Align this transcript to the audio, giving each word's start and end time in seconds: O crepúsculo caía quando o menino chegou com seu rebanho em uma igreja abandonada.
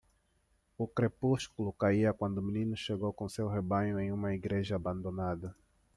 O 0.79 0.85
crepúsculo 0.97 1.71
caía 1.81 2.11
quando 2.19 2.37
o 2.39 2.41
menino 2.41 2.75
chegou 2.75 3.13
com 3.13 3.29
seu 3.29 3.47
rebanho 3.47 3.99
em 3.99 4.11
uma 4.11 4.33
igreja 4.33 4.75
abandonada. 4.75 5.55